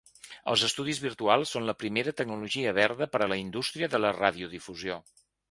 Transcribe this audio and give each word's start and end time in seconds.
Els 0.51 0.61
estudis 0.67 1.01
virtuals 1.03 1.51
són 1.55 1.67
la 1.71 1.75
primera 1.83 2.13
tecnologia 2.21 2.73
verda 2.79 3.09
per 3.13 3.23
a 3.27 3.29
la 3.35 3.39
indústria 3.43 3.93
de 3.93 4.01
la 4.07 4.15
radiodifusió. 4.19 4.99